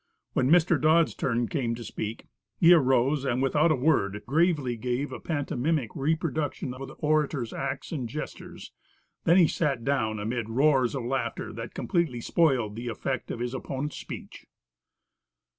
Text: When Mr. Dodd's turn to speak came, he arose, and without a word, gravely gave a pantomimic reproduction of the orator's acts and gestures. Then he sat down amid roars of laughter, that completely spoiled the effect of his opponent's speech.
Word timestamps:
When 0.33 0.49
Mr. 0.49 0.81
Dodd's 0.81 1.13
turn 1.13 1.47
to 1.47 1.83
speak 1.83 2.17
came, 2.21 2.27
he 2.59 2.73
arose, 2.73 3.23
and 3.23 3.39
without 3.39 3.71
a 3.71 3.75
word, 3.75 4.23
gravely 4.25 4.75
gave 4.75 5.11
a 5.11 5.19
pantomimic 5.19 5.95
reproduction 5.95 6.73
of 6.73 6.87
the 6.87 6.95
orator's 6.95 7.53
acts 7.53 7.91
and 7.91 8.09
gestures. 8.09 8.71
Then 9.25 9.37
he 9.37 9.47
sat 9.47 9.83
down 9.83 10.17
amid 10.19 10.49
roars 10.49 10.95
of 10.95 11.03
laughter, 11.03 11.53
that 11.53 11.75
completely 11.75 12.19
spoiled 12.19 12.75
the 12.75 12.87
effect 12.87 13.29
of 13.29 13.39
his 13.39 13.53
opponent's 13.53 13.95
speech. 13.97 14.47